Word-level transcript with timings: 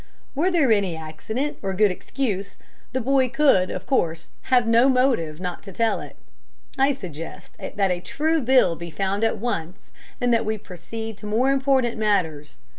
Were 0.33 0.49
there 0.49 0.71
any 0.71 0.95
accident 0.95 1.57
or 1.61 1.69
any 1.69 1.77
good 1.77 1.91
excuse, 1.91 2.57
the 2.91 2.99
boy 3.01 3.29
could, 3.29 3.69
of 3.69 3.85
course, 3.85 4.29
have 4.49 4.65
no 4.65 4.89
motive 4.89 5.39
not 5.39 5.61
to 5.61 5.71
tell 5.71 6.01
it. 6.01 6.15
I 6.75 6.91
suggest 6.91 7.55
that 7.59 7.91
a 7.91 7.99
true 7.99 8.41
bill 8.41 8.75
be 8.75 8.89
found 8.89 9.23
at 9.23 9.37
once, 9.37 9.91
and 10.19 10.33
that 10.33 10.43
we 10.43 10.57
proceed 10.57 11.17
to 11.19 11.27
more 11.27 11.51
important 11.51 11.99
matters. 11.99 12.61